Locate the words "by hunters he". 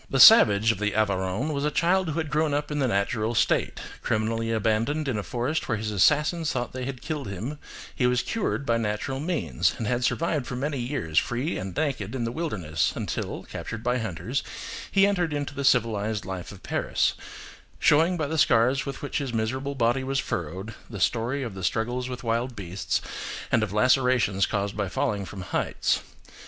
13.83-15.05